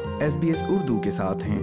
[0.00, 1.58] آپ S B S Urdu کے ساتھ ہیں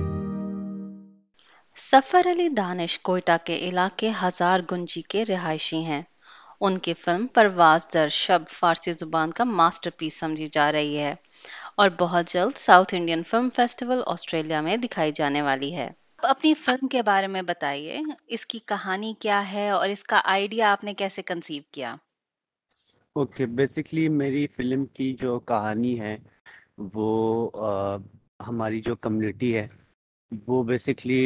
[1.82, 6.02] سفر علی دانش کوئٹہ کے علاقے ہزار گنجی کے رہائشی ہیں
[6.68, 11.14] ان کی فلم پرواز در شب فارسی زبان کا ماسٹر پیس سمجھی جا رہی ہے
[11.84, 15.90] اور بہت جلد South Indian film festival Australia میں دکھائی جانے والی ہے
[16.34, 18.02] اپنی فلم کے بارے میں بتائیے
[18.38, 23.44] اس کی کہانی کیا ہے اور اس کا آئیڈیا آپ نے کیسے کنسیو کیا اوکے
[23.44, 26.16] okay, بیسکلی میری فلم کی جو کہانی ہے
[26.94, 28.02] وہ
[28.48, 29.68] ہماری جو کمیونٹی ہے
[30.48, 31.20] وہ بیسکلی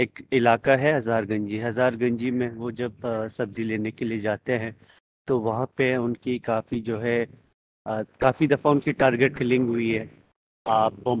[0.00, 4.58] ایک علاقہ ہے ہزار گنجی ہزار گنجی میں وہ جب سبزی لینے کے لیے جاتے
[4.58, 4.70] ہیں
[5.26, 7.24] تو وہاں پہ ان کی کافی جو ہے
[8.24, 10.04] کافی دفعہ ان کی ٹارگیٹ کلنگ ہوئی ہے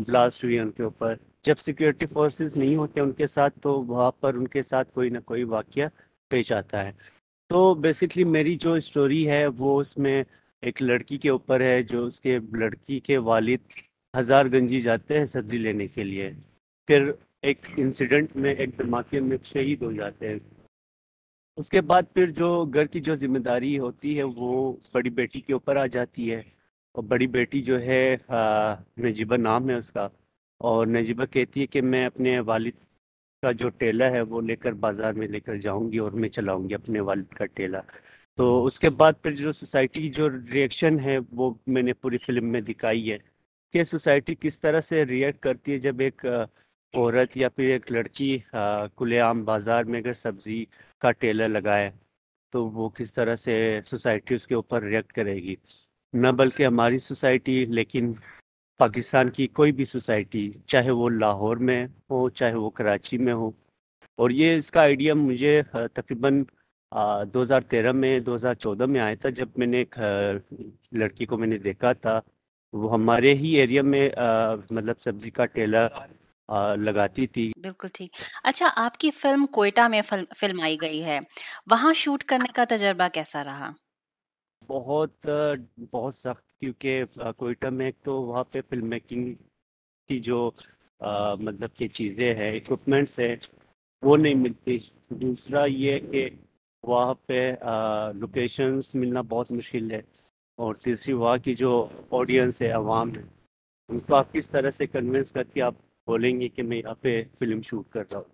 [0.06, 1.14] بلاسٹ ہوئی ہے ان کے اوپر
[1.46, 5.10] جب سیکورٹی فورسز نہیں ہوتے ان کے ساتھ تو وہاں پر ان کے ساتھ کوئی
[5.10, 5.88] نہ کوئی واقعہ
[6.30, 6.90] پیش آتا ہے
[7.48, 10.22] تو بیسکلی میری جو اسٹوری ہے وہ اس میں
[10.66, 13.80] ایک لڑکی کے اوپر ہے جو اس کے لڑکی کے والد
[14.18, 16.30] ہزار گنجی جاتے ہیں سبزی لینے کے لیے
[16.86, 17.10] پھر
[17.48, 20.38] ایک انسیڈنٹ میں ایک دھماکے میں شہید ہو جاتے ہیں
[21.60, 25.40] اس کے بعد پھر جو گھر کی جو ذمہ داری ہوتی ہے وہ بڑی بیٹی
[25.40, 26.40] کے اوپر آ جاتی ہے
[26.94, 28.02] اور بڑی بیٹی جو ہے
[29.04, 30.06] نجیبہ نام ہے اس کا
[30.70, 32.74] اور نجیبہ کہتی ہے کہ میں اپنے والد
[33.42, 36.28] کا جو ٹیلا ہے وہ لے کر بازار میں لے کر جاؤں گی اور میں
[36.38, 37.80] چلاؤں گی اپنے والد کا ٹیلا
[38.36, 42.52] تو اس کے بعد پھر جو سوسائٹی جو ریئیکشن ہے وہ میں نے پوری فلم
[42.52, 43.18] میں دکھائی ہے
[43.72, 46.24] کہ سوسائٹی کس طرح سے ریئیکٹ کرتی ہے جب ایک
[46.94, 50.64] عورت یا پھر ایک لڑکی کھلے عام بازار میں اگر سبزی
[51.00, 51.90] کا ٹیلر لگائے
[52.52, 55.54] تو وہ کس طرح سے سوسائٹی اس کے اوپر ریئیکٹ کرے گی
[56.22, 58.12] نہ بلکہ ہماری سوسائٹی لیکن
[58.78, 63.50] پاکستان کی کوئی بھی سوسائٹی چاہے وہ لاہور میں ہو چاہے وہ کراچی میں ہو
[64.20, 65.60] اور یہ اس کا آئیڈیا مجھے
[65.94, 66.42] تقریباً
[67.34, 69.98] دو ہزار تیرہ میں دو ہزار چودہ میں آیا تھا جب میں نے ایک
[71.02, 72.18] لڑکی کو میں نے دیکھا تھا
[72.80, 74.08] وہ ہمارے ہی ایریا میں
[74.74, 75.88] مطلب سبزی کا ٹیلر
[76.86, 78.16] لگاتی تھی بالکل ٹھیک
[78.50, 80.00] اچھا آپ کی فلم کوئٹہ میں
[80.36, 81.18] فلم آئی گئی ہے
[81.70, 83.70] وہاں شوٹ کرنے کا تجربہ کیسا رہا
[84.68, 85.26] بہت
[85.92, 87.04] بہت سخت کیونکہ
[87.36, 89.32] کوئٹہ میں تو وہاں پہ فلم میکنگ
[90.08, 90.50] کی جو
[91.40, 93.34] مطلب کہ چیزیں ہیں اکوپمنٹس ہیں
[94.06, 94.76] وہ نہیں ملتی
[95.20, 96.28] دوسرا یہ کہ
[96.88, 97.40] وہاں پہ
[98.20, 100.00] لوکیشنس ملنا بہت مشکل ہے
[100.62, 101.68] اور تیسری وا کی جو
[102.18, 103.20] آڈینس ہے عوام ہے
[103.88, 105.74] ان کو آپ کس طرح سے کنوینس کر کے آپ
[106.06, 108.24] بولیں گے کہ میں یہاں پہ فلم شوٹ کر رہا ہوں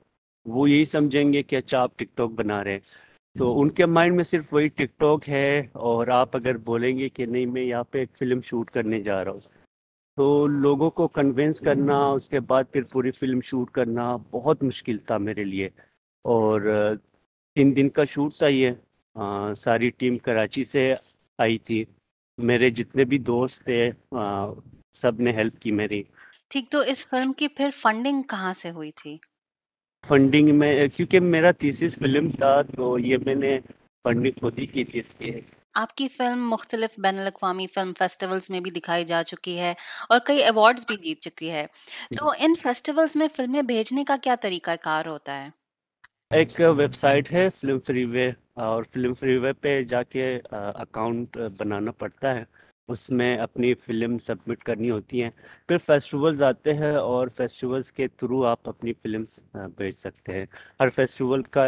[0.54, 3.86] وہ یہی سمجھیں گے کہ اچھا آپ ٹک ٹاک بنا رہے ہیں تو ان کے
[3.86, 5.58] مائنڈ میں صرف وہی ٹک ٹاک ہے
[5.88, 9.22] اور آپ اگر بولیں گے کہ نہیں میں یہاں پہ ایک فلم شوٹ کرنے جا
[9.24, 9.56] رہا ہوں
[10.16, 14.96] تو لوگوں کو کنوینس کرنا اس کے بعد پھر پوری فلم شوٹ کرنا بہت مشکل
[15.06, 15.66] تھا میرے لیے
[16.34, 16.96] اور
[17.54, 18.70] تین دن کا شوٹ تھا یہ
[19.16, 20.92] ہاں، ساری ٹیم کراچی سے
[21.42, 21.84] آئی تھی
[22.38, 23.88] میرے جتنے بھی دوست تھے
[25.00, 26.02] سب نے ہیلپ کی میری
[26.50, 29.16] ٹھیک تو اس فلم کی پھر فنڈنگ کہاں سے ہوئی تھی
[30.08, 33.58] فنڈنگ میں کیونکہ میرا تیسس فلم تھا تو یہ میں نے
[34.04, 35.30] فنڈنگ خود ہی کی تھی اس کی
[35.80, 39.72] آپ کی فلم مختلف بین الاقوامی فلم فیسٹیولز میں بھی دکھائی جا چکی ہے
[40.08, 41.66] اور کئی ایوارڈز بھی جیت چکی ہے
[42.18, 45.48] تو جی۔ ان فیسٹیولز میں فلمیں بھیجنے کا کیا طریقہ کار ہوتا ہے
[46.36, 48.30] ایک ویب سائٹ ہے فلم فری وے
[48.66, 50.24] اور فلم فری ویب پہ جا کے
[50.84, 52.42] اکاؤنٹ بنانا پڑتا ہے
[52.92, 55.30] اس میں اپنی فلم سبمٹ کرنی ہوتی ہیں
[55.68, 59.38] پھر فیسٹیولز آتے ہیں اور فیسٹیولز کے تھرو آپ اپنی فلمس
[59.76, 60.44] بھیج سکتے ہیں
[60.80, 61.64] ہر فیسٹیول کا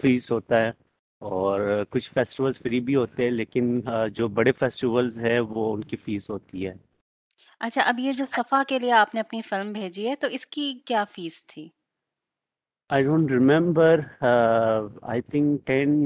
[0.00, 0.70] فیس ہوتا ہے
[1.30, 3.80] اور کچھ فیسٹیولز فری بھی ہوتے ہیں لیکن
[4.18, 6.72] جو بڑے فیسٹیولز ہیں وہ ان کی فیس ہوتی ہے
[7.66, 10.46] اچھا اب یہ جو صفحہ کے لیے آپ نے اپنی فلم بھیجی ہے تو اس
[10.56, 11.68] کی کیا فیس تھی
[12.92, 16.02] Uh, سپورٹ ہے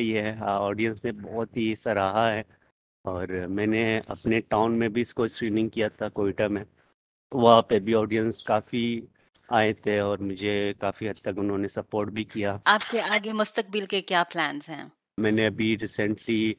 [0.00, 2.42] یہ آڈینس بہت ہی سراہا ہے
[3.04, 5.14] اور میں نے اپنے ٹاؤن میں بھی اس
[6.14, 6.64] کوئٹہ میں
[7.34, 8.82] وہاں پہ بھی آڈینس کافی
[9.58, 13.32] آئے تھے اور مجھے کافی حد تک انہوں نے سپورٹ بھی کیا آپ کے آگے
[13.32, 14.82] مستقبل کے کیا پلانز ہیں
[15.22, 16.52] میں نے ابھی ریسنٹلی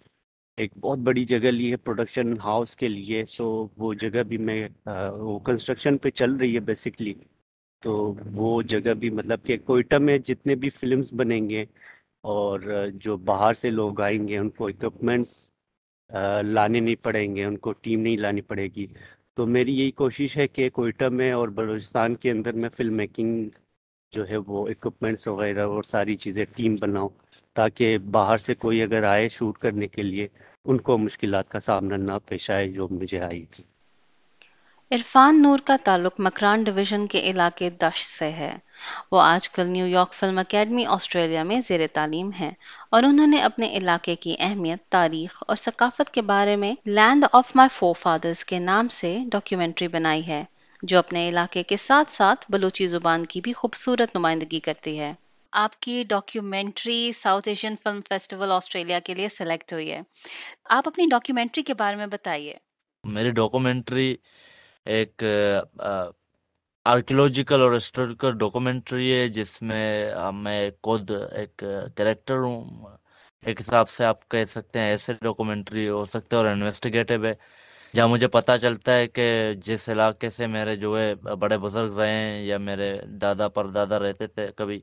[0.62, 3.46] ایک بہت بڑی جگہ لی ہے پروڈکشن ہاؤس کے لیے سو
[3.78, 4.68] وہ جگہ بھی میں
[5.18, 7.14] وہ کنسٹرکشن پہ چل رہی ہے بیسکلی
[7.84, 7.92] تو
[8.36, 11.62] وہ جگہ بھی مطلب کہ کوئٹہ میں جتنے بھی فلمز بنیں گے
[12.34, 12.60] اور
[13.04, 15.32] جو باہر سے لوگ آئیں گے ان کو اکوپمنٹس
[16.44, 18.86] لانے نہیں پڑیں گے ان کو ٹیم نہیں لانی پڑے گی
[19.40, 23.48] تو میری یہی کوشش ہے کہ کوئٹہ میں اور بلوچستان کے اندر میں فلم میکنگ
[24.16, 27.10] جو ہے وہ اکوپمنٹس وغیرہ اور ساری چیزیں ٹیم بناؤں
[27.62, 30.28] تاکہ باہر سے کوئی اگر آئے شوٹ کرنے کے لیے
[30.64, 33.64] ان کو مشکلات کا سامنا نہ پیش آئے جو مجھے آئی تھی
[34.96, 38.54] عرفان نور کا تعلق مکران ڈویژن کے علاقے سے ہے
[39.12, 42.50] وہ آج کل New York Film Academy Australia میں زیر تعلیم ہیں
[42.96, 47.56] اور انہوں نے اپنے علاقے کی اہمیت تاریخ اور ثقافت کے بارے میں land of
[47.56, 50.44] my forefathers کے نام سے ڈاکیومنٹری بنائی ہے
[50.92, 55.14] جو اپنے علاقے کے ساتھ ساتھ بلوچی زبان کی بھی خوبصورت نمائندگی کرتی ہے
[55.66, 60.02] آپ کی documentary South Asian film festival Australia کے لیے سلیکٹ ہوئی ہے
[60.80, 62.54] آپ اپنی ڈاکیومنٹری کے بارے میں بتائیے
[63.20, 64.16] میری ڈاکومنٹری
[64.88, 65.24] ایک
[66.90, 71.64] آرکیولوجیکل اور ہسٹوریکل ڈاکومنٹری ہے جس میں میں خود ایک
[71.96, 72.86] کریکٹر ہوں
[73.48, 77.34] ایک حساب سے آپ کہہ سکتے ہیں ایسے ڈاکومینٹری ہو سکتے اور انویسٹیگیٹو ہے
[77.96, 79.28] جہاں مجھے پتا چلتا ہے کہ
[79.66, 82.92] جس علاقے سے میرے جو ہے بڑے بزرگ رہے ہیں یا میرے
[83.22, 84.80] دادا پر دادا رہتے تھے کبھی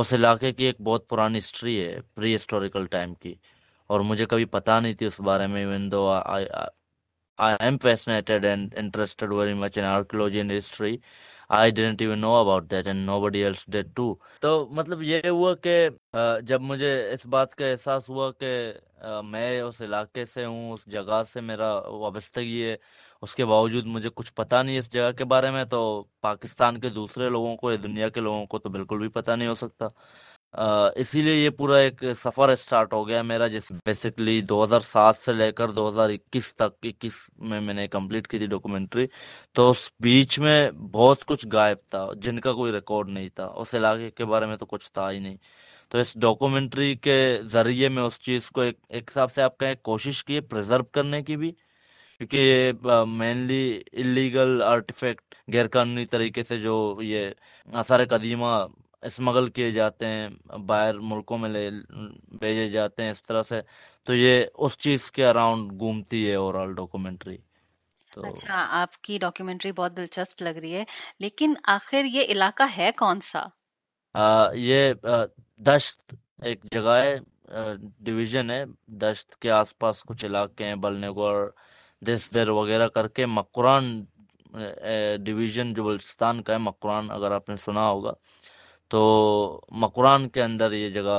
[0.00, 3.34] اس علاقے کی ایک بہت پرانی ہسٹری ہے پری ہسٹوریکل ٹائم کی
[3.92, 6.08] اور مجھے کبھی پتا نہیں تھی اس بارے میں even though
[7.38, 11.00] I am fascinated and interested very much in archaeology and history.
[11.48, 14.18] I didn't even know about that and nobody else did too.
[14.40, 15.76] تو مطلب یہ ہوا کہ
[16.46, 18.48] جب مجھے اس بات کا احساس ہوا کہ
[19.30, 22.76] میں اس علاقے سے ہوں اس جگہ سے میرا وابستگی ہے
[23.26, 25.80] اس کے باوجود مجھے کچھ پتا نہیں اس جگہ کے بارے میں تو
[26.26, 29.48] پاکستان کے دوسرے لوگوں کو یا دنیا کے لوگوں کو تو بالکل بھی پتا نہیں
[29.48, 29.88] ہو سکتا
[30.56, 35.16] اسی لیے یہ پورا ایک سفر اسٹارٹ ہو گیا میرا جس بیسکلی دو ہزار سات
[35.16, 37.14] سے لے کر دو ہزار اکیس تک اکیس
[37.48, 39.06] میں میں نے کمپلیٹ کی تھی ڈاکومنٹری
[39.54, 43.74] تو اس بیچ میں بہت کچھ غائب تھا جن کا کوئی ریکارڈ نہیں تھا اس
[43.74, 45.36] علاقے کے بارے میں تو کچھ تھا ہی نہیں
[45.88, 47.20] تو اس ڈاکومنٹری کے
[47.52, 51.22] ذریعے میں اس چیز کو ایک ایک حساب سے آپ کہیں کوشش کی پرزرو کرنے
[51.22, 51.52] کی بھی
[52.18, 53.62] کیونکہ یہ مینلی
[53.96, 57.28] اللیگل آرٹیفیکٹ غیر قانونی طریقے سے جو یہ
[57.78, 58.54] آثار قدیمہ
[59.06, 60.28] اسمگل کیے جاتے ہیں
[60.66, 61.68] باہر ملکوں میں لے
[62.40, 63.60] بھیجے جاتے ہیں اس طرح سے
[64.04, 66.36] تو یہ اس چیز کے اراؤنڈ گھومتی ہے
[68.30, 70.84] اچھا آپ کی ڈاکیومینٹری بہت دلچسپ لگ رہی ہے
[71.20, 73.42] لیکن آخر یہ علاقہ ہے کون سا
[74.58, 74.92] یہ
[75.66, 76.14] دشت
[76.48, 77.14] ایک جگہ ہے
[78.04, 78.62] ڈویژن ہے
[79.02, 81.08] دشت کے آس پاس کچھ علاقے ہیں بلنے
[82.06, 83.98] دس دیر وغیرہ کر کے مکران
[85.24, 88.12] ڈویژن جو بلوچستان کا ہے مکران اگر آپ نے سنا ہوگا
[88.90, 89.00] تو
[89.82, 91.18] مقران کے اندر یہ جگہ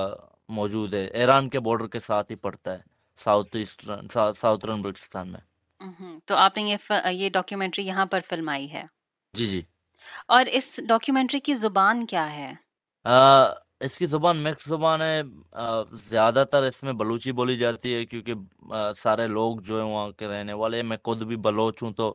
[0.59, 2.79] موجود ہے ایران کے بارڈر کے ساتھ ہی پڑتا ہے
[3.23, 5.87] ساؤتھ ایسٹرن بلوچستان میں
[6.27, 6.75] تو آپ نے
[7.11, 8.29] یہ ڈاکیومنٹری یہاں پر
[8.73, 8.83] ہے
[9.37, 9.61] جی جی
[10.37, 12.51] اور اس ڈاکیومنٹری کی زبان کیا ہے
[13.85, 15.21] اس کی زبان مکس زبان ہے
[16.09, 20.27] زیادہ تر اس میں بلوچی بولی جاتی ہے کیونکہ سارے لوگ جو ہیں وہاں کے
[20.27, 22.13] رہنے والے میں خود بھی بلوچ ہوں تو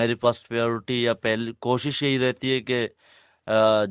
[0.00, 2.86] میری فرسٹ پریورٹی یا پہلی کوشش یہی رہتی ہے کہ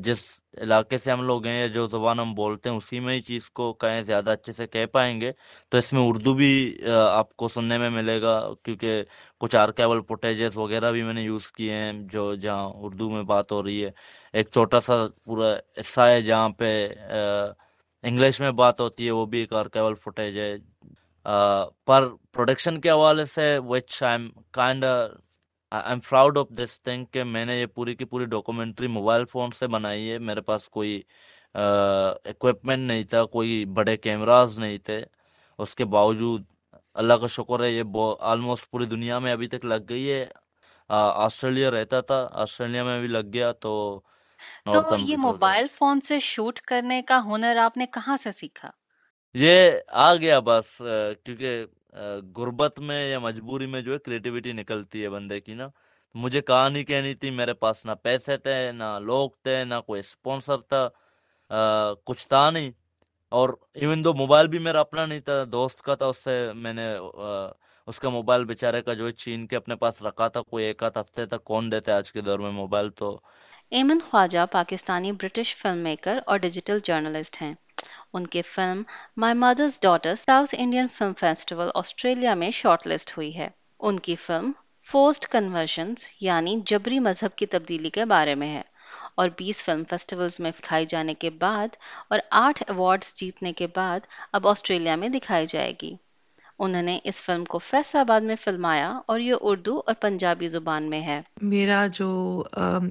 [0.04, 0.18] جس
[0.62, 3.48] علاقے سے ہم لوگ ہیں یا جو زبان ہم بولتے ہیں اسی میں ہی چیز
[3.58, 5.32] کو کہیں زیادہ اچھے سے کہہ پائیں گے
[5.70, 6.50] تو اس میں اردو بھی
[7.08, 8.34] آپ کو سننے میں ملے گا
[8.64, 9.02] کیونکہ
[9.40, 13.52] کچھ آرکیول فوٹیجز وغیرہ بھی میں نے یوز کیے ہیں جو جہاں اردو میں بات
[13.52, 13.90] ہو رہی ہے
[14.38, 16.70] ایک چھوٹا سا پورا حصہ ہے جہاں پہ
[17.08, 20.54] انگلش میں بات ہوتی ہے وہ بھی ایک آرکیول فوٹیج ہے
[21.86, 24.84] پر پروڈکشن کے حوالے سے which I am kind
[25.72, 29.24] I am proud of this thing کہ میں نے یہ پوری کی پوری ڈاکومنٹری موبائل
[29.32, 31.00] فون سے بنائی ہے میرے پاس کوئی
[31.54, 35.00] اکوپمنٹ نہیں تھا کوئی بڑے کیمراز نہیں تھے
[35.64, 36.42] اس کے باوجود
[37.00, 37.94] اللہ کا شکر ہے یہ
[38.32, 40.24] آلموسٹ پوری دنیا میں ابھی تک لگ گئی ہے
[41.02, 43.72] آسٹریلیا رہتا تھا آسٹریلیا میں بھی لگ گیا تو
[44.72, 48.70] تو یہ موبائل فون سے شوٹ کرنے کا ہنر آپ نے کہاں سے سیکھا
[49.40, 49.70] یہ
[50.08, 50.76] آ گیا بس
[51.24, 51.64] کیونکہ
[52.36, 55.68] غربت میں یا مجبوری میں جو ہے کریٹیوٹی نکلتی ہے بندے کی نا
[56.22, 60.56] مجھے کہانی کہنی تھی میرے پاس نہ پیسے تھے نہ لوگ تھے نہ کوئی تھا
[60.56, 62.70] تھا تھا کچھ نہیں نہیں
[63.38, 63.48] اور
[63.80, 65.04] ایون دو موبائل بھی میرا اپنا
[65.52, 66.86] دوست کا تھا اس سے میں نے
[67.90, 70.98] اس کا موبائل بیچارے کا جو چین کے اپنے پاس رکھا تھا کوئی ایک آدھ
[70.98, 73.18] ہفتے تک کون دیتے آج کے دور میں موبائل تو
[73.80, 77.52] Aiman Khawaja Pakistani British film maker اور ڈیجیٹل جرنلسٹ ہیں
[78.18, 79.24] ان فلم
[81.76, 83.48] آسٹریلیا میں شارٹ لسٹ ہوئی ہے
[83.90, 84.50] ان کی فلم
[84.92, 88.62] فورسڈ کنورشنز یعنی جبری مذہب کی تبدیلی کے بارے میں ہے
[89.20, 91.76] اور بیس فلم فیسٹیولز میں دکھائی جانے کے بعد
[92.08, 94.06] اور آٹھ ایوارڈز جیتنے کے بعد
[94.38, 95.96] اب آسٹریلیا میں دکھائی جائے گی
[96.64, 100.88] انہوں نے اس فلم کو فیصل آباد میں فلمایا اور یہ اردو اور پنجابی زبان
[100.90, 101.20] میں ہے
[101.52, 102.08] میرا جو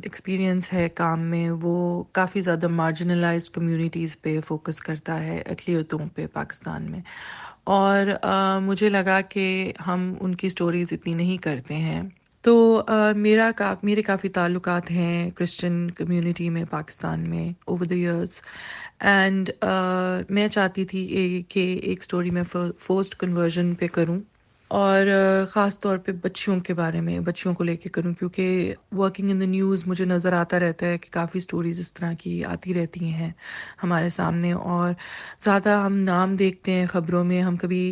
[0.04, 1.74] ایکسپیرینس ہے کام میں وہ
[2.20, 7.02] کافی زیادہ مارجنلائز کمیونٹیز پہ فوکس کرتا ہے اقلیتوں پہ پاکستان میں
[7.80, 8.08] اور
[8.70, 9.46] مجھے لگا کہ
[9.88, 12.02] ہم ان کی سٹوریز اتنی نہیں کرتے ہیں
[12.44, 12.52] تو
[13.16, 13.50] میرا
[13.84, 18.40] میرے کافی تعلقات ہیں کرسچن کمیونٹی میں پاکستان میں اوور دا ایئرس
[19.12, 19.50] اینڈ
[20.36, 22.44] میں چاہتی تھی کہ ایک اسٹوری میں
[22.86, 24.20] فسٹ کنورژن پہ کروں
[24.78, 25.08] اور
[25.52, 29.40] خاص طور پہ بچیوں کے بارے میں بچیوں کو لے کے کروں کیونکہ ورکنگ ان
[29.42, 33.10] دا نیوز مجھے نظر آتا رہتا ہے کہ کافی سٹوریز اس طرح کی آتی رہتی
[33.14, 33.32] ہیں
[33.84, 34.94] ہمارے سامنے اور
[35.44, 37.84] زیادہ ہم نام دیکھتے ہیں خبروں میں ہم کبھی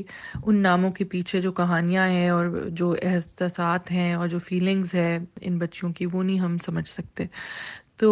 [0.43, 2.45] ان ناموں کے پیچھے جو کہانیاں ہیں اور
[2.81, 5.17] جو احساسات ہیں اور جو فیلنگز ہیں
[5.47, 7.25] ان بچیوں کی وہ نہیں ہم سمجھ سکتے
[8.01, 8.09] تو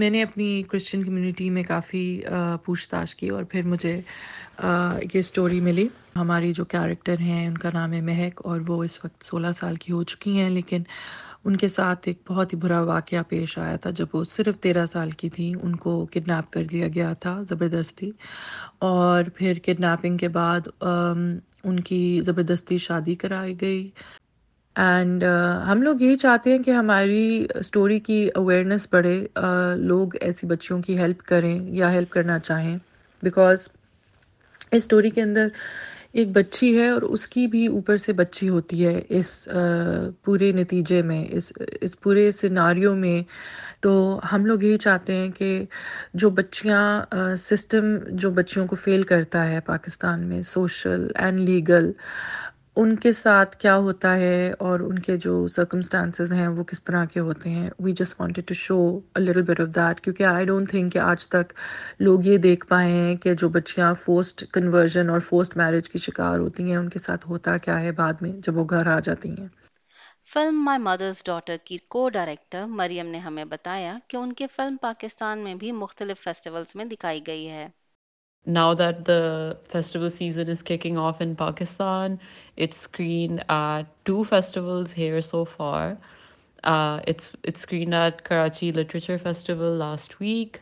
[0.00, 2.04] میں نے اپنی کرسچن کمیونٹی میں کافی
[2.64, 3.90] پوچھ تاچھ کی اور پھر مجھے
[4.58, 8.98] یہ اسٹوری ملی ہماری جو کیریکٹر ہیں ان کا نام ہے مہک اور وہ اس
[9.04, 10.82] وقت سولہ سال کی ہو چکی ہیں لیکن
[11.44, 14.84] ان کے ساتھ ایک بہت ہی برا واقعہ پیش آیا تھا جب وہ صرف تیرہ
[14.92, 18.10] سال کی تھیں ان کو کڈنیپ کر دیا گیا تھا زبردستی
[18.90, 23.88] اور پھر کڈنیپنگ کے بعد ان کی زبردستی شادی کرائی گئی
[24.86, 29.16] اینڈ uh, ہم لوگ یہی چاہتے ہیں کہ ہماری اسٹوری کی اویئرنیس بڑھے
[29.78, 32.76] لوگ ایسی بچیوں کی ہیلپ کریں یا ہیلپ کرنا چاہیں
[33.22, 33.68] بیکاز
[34.58, 35.48] اس اسٹوری کے اندر
[36.18, 39.32] ایک بچی ہے اور اس کی بھی اوپر سے بچی ہوتی ہے اس
[40.24, 43.22] پورے نتیجے میں اس اس پورے سناریوں میں
[43.82, 43.92] تو
[44.32, 45.52] ہم لوگ یہی چاہتے ہیں کہ
[46.22, 46.82] جو بچیاں
[47.48, 51.90] سسٹم جو بچیوں کو فیل کرتا ہے پاکستان میں سوشل اینڈ لیگل
[52.80, 57.04] ان کے ساتھ کیا ہوتا ہے اور ان کے جو سرکمسٹانسز ہیں وہ کس طرح
[57.12, 58.76] کے ہوتے ہیں we just wanted to show
[59.18, 61.52] little of that کیونکہ آئی ڈونٹ تھنک کہ آج تک
[62.06, 66.38] لوگ یہ دیکھ پائے ہیں کہ جو بچیاں فورسٹ کنورژن اور فورسٹ میرج کی شکار
[66.44, 69.30] ہوتی ہیں ان کے ساتھ ہوتا کیا ہے بعد میں جب وہ گھر آ جاتی
[69.38, 69.46] ہیں
[70.34, 74.76] فلم مائی مدرس ڈاٹر کی کو ڈائریکٹر مریم نے ہمیں بتایا کہ ان کی فلم
[74.82, 77.66] پاکستان میں بھی مختلف فیسٹیولس میں دکھائی گئی ہے
[78.46, 82.18] Now that the festival season is kicking off in Pakistan,
[82.56, 85.98] it's screened at two festivals here so far.
[86.64, 90.60] Uh, it's screened at Karachi Literature Festival last week,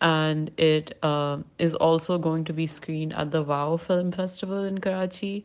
[0.00, 4.78] and it um, is also going to be screened at the Wow Film Festival in
[4.78, 5.44] Karachi.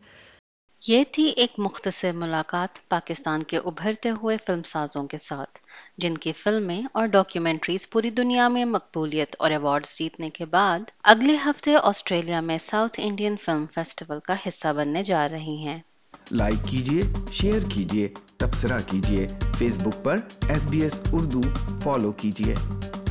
[0.86, 5.60] یہ تھی ایک مختصر ملاقات پاکستان کے ابھرتے ہوئے film سازوں کے ساتھ
[6.02, 11.36] جن کی فلمیں اور ڈاکیومنٹریز پوری دنیا میں مقبولیت اور ایوارڈز جیتنے کے بعد اگلے
[11.46, 15.80] ہفتے آسٹریلیا میں ساؤتھ انڈین فلم فیسٹیول کا حصہ بننے جا رہی ہیں
[16.32, 17.02] لائک کیجیے
[17.40, 18.08] شیئر کیجیے
[18.38, 20.20] تبصرہ کیجیے فیس بک پر
[20.50, 21.42] S B S Urdu
[21.84, 23.06] follow کیجیے